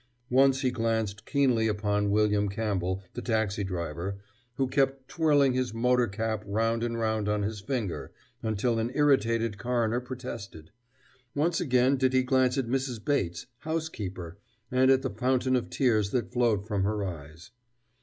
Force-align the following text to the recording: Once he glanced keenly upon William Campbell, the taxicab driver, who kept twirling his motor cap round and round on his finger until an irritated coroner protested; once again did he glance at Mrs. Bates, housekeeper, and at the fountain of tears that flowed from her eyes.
Once 0.31 0.61
he 0.61 0.71
glanced 0.71 1.27
keenly 1.27 1.67
upon 1.67 2.09
William 2.09 2.49
Campbell, 2.49 3.03
the 3.13 3.21
taxicab 3.21 3.67
driver, 3.67 4.17
who 4.55 4.67
kept 4.67 5.07
twirling 5.07 5.53
his 5.53 5.75
motor 5.75 6.07
cap 6.07 6.43
round 6.47 6.81
and 6.81 6.97
round 6.97 7.29
on 7.29 7.43
his 7.43 7.59
finger 7.61 8.11
until 8.41 8.79
an 8.79 8.89
irritated 8.95 9.59
coroner 9.59 9.99
protested; 9.99 10.71
once 11.35 11.61
again 11.61 11.97
did 11.97 12.13
he 12.13 12.23
glance 12.23 12.57
at 12.57 12.65
Mrs. 12.65 13.05
Bates, 13.05 13.45
housekeeper, 13.59 14.39
and 14.71 14.89
at 14.89 15.03
the 15.03 15.11
fountain 15.11 15.55
of 15.55 15.69
tears 15.69 16.09
that 16.09 16.31
flowed 16.33 16.65
from 16.65 16.81
her 16.83 17.05
eyes. 17.05 17.51